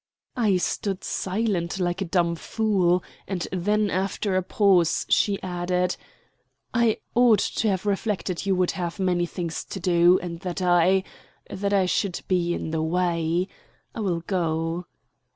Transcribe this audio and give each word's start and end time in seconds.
I 0.35 0.57
stood 0.57 1.03
silent 1.03 1.79
like 1.79 2.01
a 2.01 2.05
dumb 2.05 2.35
fool; 2.35 3.03
and 3.27 3.47
then 3.51 3.91
after 3.91 4.35
a 4.35 4.41
pause 4.41 5.05
she 5.09 5.39
added: 5.43 5.95
"I 6.73 6.97
ought 7.13 7.37
to 7.37 7.67
have 7.67 7.85
reflected 7.85 8.47
you 8.47 8.55
would 8.55 8.71
have 8.71 8.97
many 8.99 9.27
things 9.27 9.63
to 9.65 9.79
do, 9.79 10.17
and 10.19 10.39
that 10.39 10.59
I 10.59 11.03
that 11.51 11.71
I 11.71 11.85
should 11.85 12.19
be 12.27 12.51
in 12.55 12.71
the 12.71 12.81
way. 12.81 13.47
I 13.93 13.99
will 13.99 14.21
go." 14.21 14.87